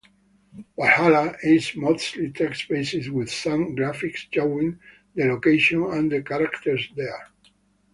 [0.75, 4.79] "Valhalla" is mostly text-based with some graphics showing
[5.13, 7.27] the location and the characters there.